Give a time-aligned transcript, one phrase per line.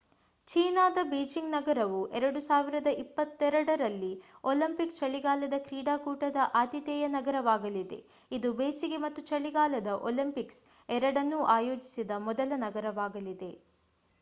[0.47, 4.09] ಚೀನಾದ ಬೀಜಿಂಗ್ ನಗರವು 2022 ರಲ್ಲಿ
[4.43, 7.99] ಒಲಿಂಪಿಕ್ ಚಳಿಗಾಲದ ಕ್ರೀಡಾಕೂಟದ ಆತಿಥೇಯ ನಗರವಾಗಲಿದೆ
[8.31, 10.61] ಇದು ಬೇಸಿಗೆ ಮತ್ತು ಚಳಿಗಾಲದ ಒಲಿಂಪಿಕ್ಸ್
[10.89, 13.53] ಎರಡನ್ನೂ ಆಯೋಜಿಸಿದ ಮೊದಲ ನಗರವಾಗಲಿದೆ